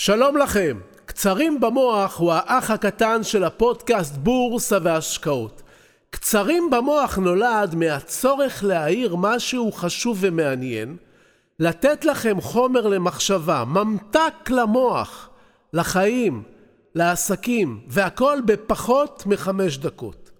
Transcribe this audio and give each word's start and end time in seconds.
שלום 0.00 0.36
לכם, 0.36 0.78
קצרים 1.04 1.60
במוח 1.60 2.18
הוא 2.18 2.32
האח 2.32 2.70
הקטן 2.70 3.24
של 3.24 3.44
הפודקאסט 3.44 4.14
בורסה 4.16 4.78
והשקעות. 4.82 5.62
קצרים 6.10 6.70
במוח 6.70 7.18
נולד 7.18 7.74
מהצורך 7.74 8.64
להעיר 8.64 9.16
משהו 9.16 9.72
חשוב 9.72 10.18
ומעניין, 10.20 10.96
לתת 11.58 12.04
לכם 12.04 12.40
חומר 12.40 12.86
למחשבה, 12.86 13.64
ממתק 13.64 14.50
למוח, 14.50 15.30
לחיים, 15.72 16.42
לעסקים, 16.94 17.80
והכל 17.88 18.38
בפחות 18.44 19.22
מחמש 19.26 19.78
דקות. 19.78 20.30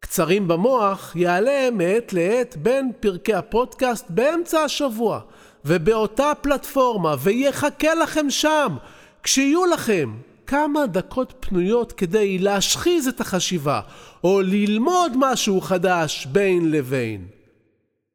קצרים 0.00 0.48
במוח 0.48 1.16
יעלה 1.16 1.68
מעת 1.72 2.12
לעת 2.12 2.56
בין 2.56 2.92
פרקי 3.00 3.34
הפודקאסט 3.34 4.06
באמצע 4.08 4.60
השבוע, 4.60 5.20
ובאותה 5.66 6.32
פלטפורמה, 6.40 7.14
ויחכה 7.18 7.94
לכם 7.94 8.30
שם. 8.30 8.76
כשיהיו 9.22 9.66
לכם 9.66 10.14
כמה 10.46 10.86
דקות 10.86 11.34
פנויות 11.40 11.92
כדי 11.92 12.38
להשחיז 12.38 13.08
את 13.08 13.20
החשיבה, 13.20 13.80
או 14.24 14.40
ללמוד 14.40 15.12
משהו 15.16 15.60
חדש 15.60 16.26
בין 16.26 16.70
לבין. 16.70 17.26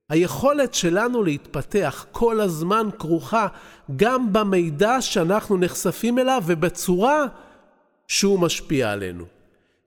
היכולת 0.10 0.74
שלנו 0.74 1.24
להתפתח 1.24 2.06
כל 2.12 2.40
הזמן 2.40 2.90
כרוכה 3.00 3.48
גם 3.96 4.34
במידע 4.34 5.02
שאנחנו 5.02 5.58
נחשפים 5.58 6.20
אליו 6.20 6.44
ובצורה 6.46 7.26
שהוא 8.08 8.40
משפיע 8.40 8.92
עלינו. 8.92 9.26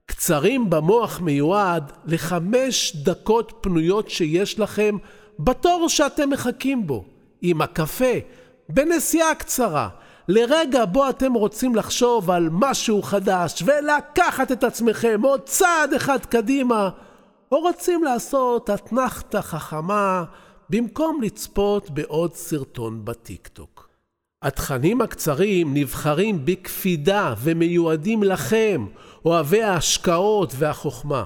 קצרים 0.07 0.71
במוח 0.71 1.21
מיועד 1.21 1.93
לחמש 2.07 2.97
דקות 2.97 3.53
פנויות 3.61 4.11
שיש 4.11 4.59
לכם 4.59 4.97
בתור 5.39 5.89
שאתם 5.89 6.31
מחכים 6.31 6.87
בו, 6.87 7.05
עם 7.47 7.63
הקפה, 7.63 8.15
בנסיעה 8.69 9.35
קצרה, 9.35 9.89
לרגע 10.29 10.85
בו 10.85 11.09
אתם 11.09 11.33
רוצים 11.33 11.75
לחשוב 11.75 12.31
על 12.31 12.49
משהו 12.53 13.03
חדש 13.03 13.63
ולקחת 13.67 14.53
את 14.53 14.65
עצמכם 14.65 15.21
עוד 15.25 15.41
צעד 15.41 15.95
אחד 15.95 16.19
קדימה, 16.27 16.91
או 17.53 17.61
רוצים 17.61 18.05
לעשות 18.05 18.71
אתנחתא 18.71 19.41
חכמה 19.41 20.25
במקום 20.71 21.23
לצפות 21.23 21.91
בעוד 21.91 22.35
סרטון 22.35 23.05
בטיקטוק. 23.05 23.89
התכנים 24.43 25.01
הקצרים 25.01 25.75
נבחרים 25.75 26.45
בקפידה 26.45 27.35
ומיועדים 27.39 28.23
לכם, 28.23 28.87
אוהבי 29.25 29.63
ההשקעות 29.63 30.53
והחוכמה. 30.59 31.25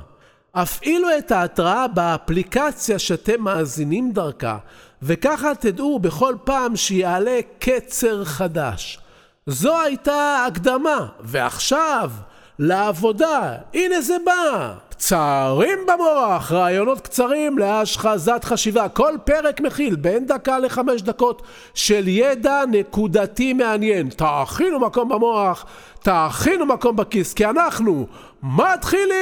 הפעילו 0.54 1.08
את 1.18 1.32
ההתראה 1.32 1.88
באפליקציה 1.88 2.98
שאתם 2.98 3.42
מאזינים 3.42 4.12
דרכה, 4.12 4.58
וככה 5.02 5.54
תדעו 5.54 5.98
בכל 5.98 6.34
פעם 6.44 6.76
שיעלה 6.76 7.40
קצר 7.58 8.24
חדש. 8.24 8.98
זו 9.46 9.80
הייתה 9.80 10.44
הקדמה, 10.48 11.06
ועכשיו 11.20 12.10
לעבודה. 12.58 13.54
הנה 13.74 14.00
זה 14.00 14.16
בא. 14.24 14.74
קצרים 14.98 15.78
במוח, 15.86 16.52
רעיונות 16.52 17.00
קצרים 17.00 17.58
להשחזת 17.58 18.44
חשיבה. 18.44 18.88
כל 18.88 19.14
פרק 19.24 19.60
מכיל 19.60 19.96
בין 19.96 20.26
דקה 20.26 20.58
לחמש 20.58 21.02
דקות 21.02 21.42
של 21.74 22.08
ידע 22.08 22.60
נקודתי 22.70 23.52
מעניין. 23.52 24.08
תאכינו 24.08 24.80
מקום 24.80 25.08
במוח, 25.08 25.66
תאכינו 26.02 26.66
מקום 26.66 26.96
בכיס, 26.96 27.34
כי 27.34 27.46
אנחנו 27.46 28.06
מתחילים! 28.42 29.14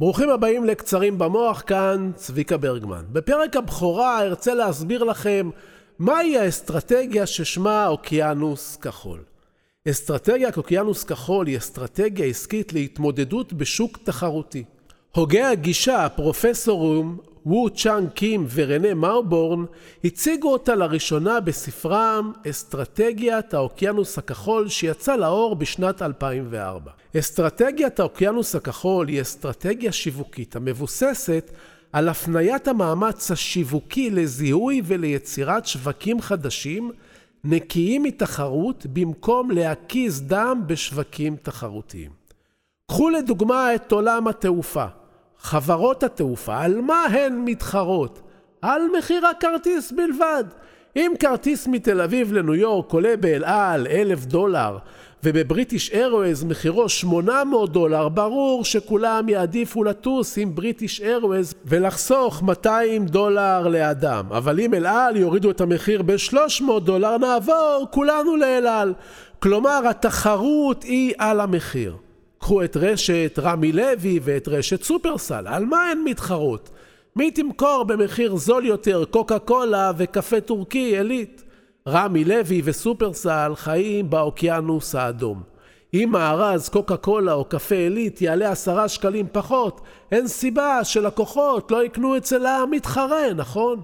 ברוכים 0.00 0.30
הבאים 0.30 0.64
לקצרים 0.64 1.18
במוח, 1.18 1.62
כאן 1.66 2.10
צביקה 2.14 2.56
ברגמן. 2.56 3.04
בפרק 3.12 3.56
הבכורה 3.56 4.22
ארצה 4.22 4.54
להסביר 4.54 5.04
לכם 5.04 5.50
מהי 5.98 6.38
האסטרטגיה 6.38 7.26
ששמה 7.26 7.86
אוקיינוס 7.86 8.76
כחול. 8.76 9.18
אסטרטגיית 9.88 10.56
אוקיינוס 10.56 11.04
כחול 11.04 11.46
היא 11.46 11.58
אסטרטגיה 11.58 12.26
עסקית 12.26 12.72
להתמודדות 12.72 13.52
בשוק 13.52 13.98
תחרותי. 14.04 14.64
הוגי 15.14 15.42
הגישה, 15.42 16.04
הפרופסורים 16.04 17.16
וו 17.46 17.70
צ'אנג 17.70 18.08
קים 18.08 18.46
ורנה 18.54 18.94
מאובורן, 18.94 19.64
הציגו 20.04 20.52
אותה 20.52 20.74
לראשונה 20.74 21.40
בספרם 21.40 22.32
אסטרטגיית 22.50 23.54
האוקיינוס 23.54 24.18
הכחול 24.18 24.68
שיצא 24.68 25.16
לאור 25.16 25.56
בשנת 25.56 26.02
2004. 26.02 26.90
אסטרטגיית 27.18 28.00
האוקיינוס 28.00 28.54
הכחול 28.54 29.08
היא 29.08 29.20
אסטרטגיה 29.20 29.92
שיווקית 29.92 30.56
המבוססת 30.56 31.50
על 31.92 32.08
הפניית 32.08 32.68
המאמץ 32.68 33.30
השיווקי 33.30 34.10
לזיהוי 34.10 34.82
וליצירת 34.84 35.66
שווקים 35.66 36.20
חדשים 36.20 36.90
נקיים 37.44 38.02
מתחרות 38.02 38.86
במקום 38.92 39.50
להקיז 39.50 40.22
דם 40.22 40.62
בשווקים 40.66 41.36
תחרותיים. 41.42 42.10
קחו 42.86 43.10
לדוגמה 43.10 43.74
את 43.74 43.92
עולם 43.92 44.28
התעופה. 44.28 44.86
חברות 45.42 46.02
התעופה, 46.02 46.60
על 46.60 46.80
מה 46.80 47.04
הן 47.04 47.42
מתחרות? 47.44 48.20
על 48.62 48.82
מחיר 48.98 49.26
הכרטיס 49.26 49.92
בלבד. 49.92 50.44
אם 50.96 51.12
כרטיס 51.18 51.66
מתל 51.66 52.00
אביב 52.00 52.32
לניו 52.32 52.54
יורק 52.54 52.92
עולה 52.92 53.16
באל 53.16 53.44
על 53.44 53.86
אלף 53.86 54.24
דולר 54.24 54.78
ובבריטיש 55.24 55.90
איירווייז 55.90 56.44
מחירו 56.44 56.88
800 56.88 57.72
דולר, 57.72 58.08
ברור 58.08 58.64
שכולם 58.64 59.28
יעדיפו 59.28 59.84
לטוס 59.84 60.38
עם 60.38 60.54
בריטיש 60.54 61.00
איירווייז 61.00 61.54
ולחסוך 61.64 62.42
200 62.42 63.06
דולר 63.06 63.68
לאדם. 63.68 64.26
אבל 64.30 64.60
אם 64.60 64.74
אל 64.74 64.86
על 64.86 65.16
יורידו 65.16 65.50
את 65.50 65.60
המחיר 65.60 66.02
ב-300 66.02 66.80
דולר, 66.84 67.16
נעבור 67.18 67.86
כולנו 67.90 68.36
לאל 68.36 68.66
על. 68.66 68.94
כלומר, 69.38 69.88
התחרות 69.88 70.82
היא 70.82 71.14
על 71.18 71.40
המחיר. 71.40 71.96
קחו 72.40 72.64
את 72.64 72.76
רשת 72.76 73.38
רמי 73.42 73.72
לוי 73.72 74.20
ואת 74.22 74.48
רשת 74.48 74.82
סופרסל, 74.82 75.46
על 75.46 75.64
מה 75.64 75.86
הן 75.90 75.98
מתחרות? 76.04 76.70
מי 77.16 77.30
תמכור 77.30 77.84
במחיר 77.84 78.36
זול 78.36 78.66
יותר 78.66 79.04
קוקה 79.04 79.38
קולה 79.38 79.92
וקפה 79.96 80.40
טורקי 80.40 80.78
עילית? 80.78 81.44
רמי 81.88 82.24
לוי 82.24 82.62
וסופרסל 82.64 83.52
חיים 83.54 84.10
באוקיינוס 84.10 84.94
האדום. 84.94 85.42
אם 85.94 86.08
מארז 86.12 86.68
קוקה 86.68 86.96
קולה 86.96 87.32
או 87.32 87.44
קפה 87.44 87.74
עילית 87.74 88.22
יעלה 88.22 88.50
עשרה 88.50 88.88
שקלים 88.88 89.26
פחות, 89.32 89.80
אין 90.12 90.28
סיבה 90.28 90.84
שלקוחות 90.84 91.70
לא 91.70 91.84
יקנו 91.84 92.16
אצל 92.16 92.46
המתחרה, 92.46 93.32
נכון? 93.36 93.80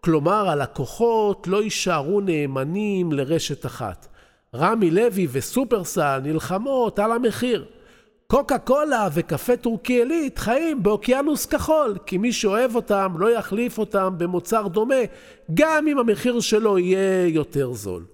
כלומר, 0.00 0.50
הלקוחות 0.50 1.46
לא 1.46 1.62
יישארו 1.62 2.20
נאמנים 2.20 3.12
לרשת 3.12 3.66
אחת. 3.66 4.08
רמי 4.54 4.90
לוי 4.90 5.26
וסופרסל 5.32 6.20
נלחמות 6.22 6.98
על 6.98 7.12
המחיר. 7.12 7.64
קוקה 8.26 8.58
קולה 8.58 9.08
וקפה 9.14 9.56
טורקי 9.56 9.92
עילית 9.92 10.38
חיים 10.38 10.82
באוקיינוס 10.82 11.46
כחול, 11.46 11.98
כי 12.06 12.18
מי 12.18 12.32
שאוהב 12.32 12.76
אותם 12.76 13.14
לא 13.18 13.30
יחליף 13.30 13.78
אותם 13.78 14.14
במוצר 14.18 14.68
דומה, 14.68 14.94
גם 15.54 15.88
אם 15.88 15.98
המחיר 15.98 16.40
שלו 16.40 16.78
יהיה 16.78 17.26
יותר 17.26 17.72
זול. 17.72 18.04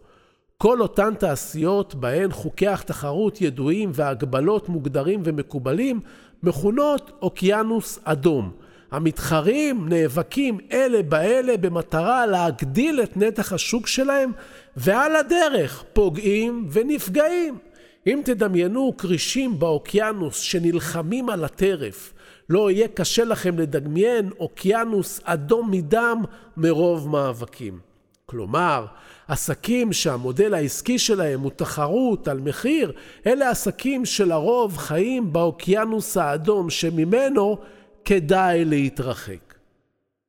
כל 0.59 0.81
אותן 0.81 1.15
תעשיות 1.15 1.95
בהן 1.95 2.31
חוקי 2.31 2.67
התחרות 2.67 3.41
ידועים 3.41 3.91
והגבלות 3.95 4.69
מוגדרים 4.69 5.21
ומקובלים, 5.25 6.01
מכונות 6.43 7.13
אוקיינוס 7.23 7.99
אדום. 8.05 8.51
המתחרים 8.91 9.89
נאבקים 9.89 10.59
אלה 10.73 11.03
באלה 11.03 11.57
במטרה 11.57 12.27
להגדיל 12.27 13.01
את 13.03 13.17
נתח 13.17 13.53
השוק 13.53 13.87
שלהם, 13.87 14.33
ועל 14.77 15.17
הדרך 15.17 15.85
פוגעים 15.93 16.69
ונפגעים. 16.73 17.59
אם 18.07 18.21
תדמיינו 18.25 18.95
כרישים 18.99 19.59
באוקיינוס 19.59 20.39
שנלחמים 20.39 21.31
על 21.31 21.45
הטרף, 21.45 22.13
לא 22.49 22.71
יהיה 22.71 22.89
קשה 22.89 23.25
לכם 23.25 23.59
לדמיין 23.59 24.31
אוקיינוס 24.41 25.21
אדום 25.25 25.71
מדם 25.71 26.23
מרוב 26.57 27.09
מאבקים. 27.09 27.79
כלומר, 28.27 28.87
עסקים 29.29 29.93
שהמודל 29.93 30.55
העסקי 30.55 30.99
שלהם 30.99 31.41
הוא 31.41 31.51
תחרות 31.57 32.29
על 32.29 32.41
מחיר, 32.41 32.93
אלה 33.27 33.51
עסקים 33.51 34.05
שלרוב 34.05 34.77
חיים 34.77 35.33
באוקיינוס 35.33 36.17
האדום 36.17 36.71
שממנו 36.71 37.59
כדאי 38.05 38.65
להתרחק. 38.65 39.52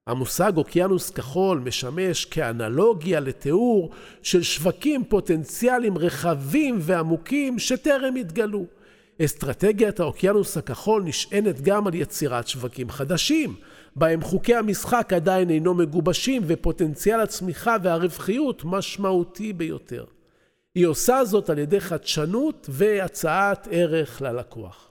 המושג 0.08 0.58
אוקיינוס 0.58 1.10
כחול 1.10 1.60
משמש 1.60 2.26
כאנלוגיה 2.26 3.20
לתיאור 3.20 3.92
של 4.22 4.44
שווקים 4.44 5.04
פוטנציאליים 5.04 5.98
רחבים 5.98 6.78
ועמוקים 6.82 7.60
שטרם 7.60 8.16
התגלו. 8.16 8.66
אסטרטגיית 9.22 10.00
האוקיינוס 10.00 10.58
הכחול 10.58 11.04
נשענת 11.04 11.62
גם 11.62 11.88
על 11.88 11.96
יצירת 11.96 12.48
שווקים 12.48 12.90
חדשים, 12.90 13.56
בהם 13.96 14.22
חוקי 14.22 14.56
המשחק 14.56 15.14
עדיין 15.14 15.50
אינו 15.50 15.74
מגובשים 15.74 16.44
ופוטנציאל 16.48 17.20
הצמיחה 17.20 17.76
והרווחיות 17.84 18.62
משמעותי 18.66 19.54
ביותר. 19.54 20.06
היא 20.76 20.86
עושה 20.86 21.26
זאת 21.26 21.50
על 21.50 21.60
ידי 21.60 21.80
חדשנות 21.80 22.68
והצעת 22.70 23.68
ערך 23.72 24.22
ללקוח. 24.22 24.90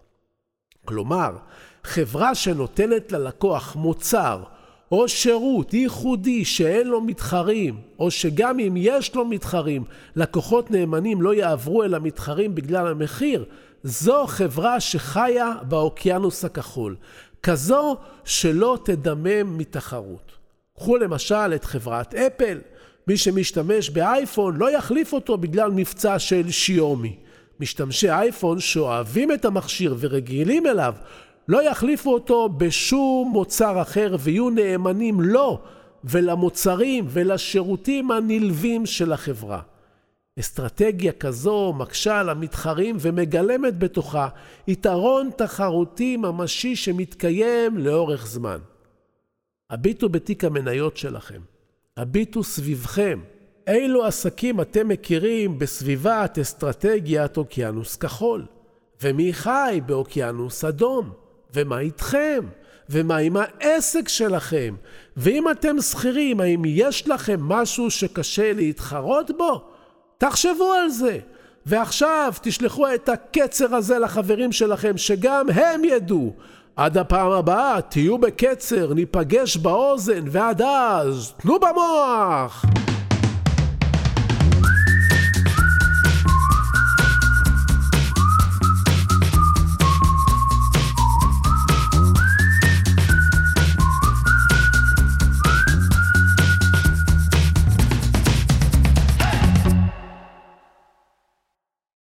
כלומר, 0.85 1.37
חברה 1.85 2.35
שנותנת 2.35 3.13
ללקוח 3.13 3.77
מוצר 3.77 4.43
או 4.93 5.09
שירות 5.09 5.75
ייחודי 5.75 6.45
שאין 6.45 6.89
לו 6.89 7.01
מתחרים, 7.01 7.77
או 7.99 8.11
שגם 8.11 8.59
אם 8.59 8.75
יש 8.77 9.15
לו 9.15 9.25
מתחרים, 9.25 9.85
לקוחות 10.17 10.71
נאמנים 10.71 11.23
לא 11.23 11.35
יעברו 11.35 11.85
אל 11.85 11.95
המתחרים 11.95 12.55
בגלל 12.55 12.87
המחיר, 12.87 13.45
זו 13.83 14.27
חברה 14.27 14.81
שחיה 14.81 15.53
באוקיינוס 15.69 16.45
הכחול. 16.45 16.97
כזו 17.43 17.97
שלא 18.25 18.79
תדמם 18.85 19.59
מתחרות. 19.59 20.33
קחו 20.77 20.97
למשל 20.97 21.55
את 21.55 21.65
חברת 21.65 22.15
אפל. 22.15 22.59
מי 23.07 23.17
שמשתמש 23.17 23.91
באייפון 23.91 24.57
לא 24.57 24.71
יחליף 24.71 25.13
אותו 25.13 25.39
בגלל 25.39 25.71
מבצע 25.71 26.19
של 26.19 26.51
שיומי. 26.51 27.17
משתמשי 27.61 28.11
אייפון 28.11 28.61
שאוהבים 28.61 29.33
את 29.33 29.45
המכשיר 29.45 29.97
ורגילים 29.99 30.67
אליו 30.67 30.95
לא 31.49 31.63
יחליפו 31.63 32.13
אותו 32.13 32.49
בשום 32.49 33.31
מוצר 33.33 33.83
אחר 33.83 34.17
ויהיו 34.21 34.51
נאמנים 34.51 35.21
לו 35.21 35.61
ולמוצרים 36.05 37.05
ולשירותים 37.09 38.11
הנלווים 38.11 38.87
של 38.87 39.13
החברה. 39.13 39.61
אסטרטגיה 40.41 41.13
כזו 41.13 41.73
מקשה 41.73 42.21
על 42.21 42.29
המתחרים 42.29 42.97
ומגלמת 43.01 43.79
בתוכה 43.79 44.29
יתרון 44.69 45.31
תחרותי 45.37 46.17
ממשי 46.17 46.77
שמתקיים 46.77 47.79
לאורך 47.79 48.27
זמן. 48.27 48.59
הביטו 49.71 50.09
בתיק 50.09 50.45
המניות 50.45 50.97
שלכם, 50.97 51.41
הביטו 51.97 52.45
סביבכם. 52.45 53.21
אילו 53.67 54.05
עסקים 54.05 54.61
אתם 54.61 54.89
מכירים 54.89 55.59
בסביבת 55.59 56.39
אסטרטגיית 56.39 57.37
אוקיינוס 57.37 57.97
כחול? 57.97 58.47
ומי 59.03 59.33
חי 59.33 59.81
באוקיינוס 59.87 60.65
אדום? 60.65 61.22
ומה 61.55 61.79
איתכם? 61.79 62.41
ומה 62.91 63.17
עם 63.17 63.37
העסק 63.37 64.09
שלכם? 64.09 64.75
ואם 65.17 65.51
אתם 65.51 65.81
שכירים, 65.81 66.41
האם 66.41 66.63
יש 66.67 67.09
לכם 67.09 67.41
משהו 67.41 67.91
שקשה 67.91 68.53
להתחרות 68.53 69.31
בו? 69.39 69.63
תחשבו 70.19 70.73
על 70.73 70.89
זה. 70.89 71.19
ועכשיו 71.67 72.33
תשלחו 72.43 72.95
את 72.95 73.09
הקצר 73.09 73.75
הזה 73.75 73.99
לחברים 73.99 74.53
שלכם, 74.53 74.99
שגם 74.99 75.47
הם 75.55 75.85
ידעו. 75.85 76.33
עד 76.77 76.99
הפעם 76.99 77.31
הבאה, 77.31 77.81
תהיו 77.81 78.19
בקצר, 78.19 78.95
ניפגש 78.95 79.57
באוזן, 79.57 80.25
ועד 80.31 80.63
אז, 80.63 81.33
תנו 81.43 81.59
במוח! 81.59 82.65